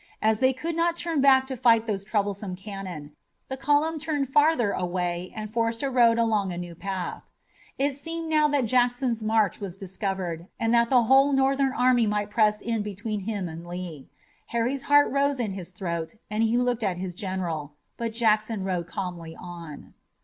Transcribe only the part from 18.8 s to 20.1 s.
calmly on.